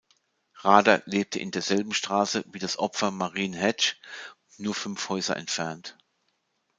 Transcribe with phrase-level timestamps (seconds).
[0.63, 3.97] Rader lebte in derselben Straße wie das Opfer Marine Hedge,
[4.57, 5.95] nur fünf Häuser entfernt.